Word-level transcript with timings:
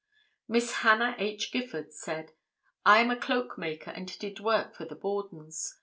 Mrs. 0.49 0.71
Hannah 0.81 1.15
H. 1.19 1.51
Gifford 1.51 1.93
said: 1.93 2.31
"I 2.83 3.01
am 3.01 3.11
a 3.11 3.15
cloak 3.15 3.55
maker 3.59 3.91
and 3.91 4.17
did 4.17 4.39
work 4.39 4.73
for 4.73 4.85
the 4.85 4.95
Bordens. 4.95 5.75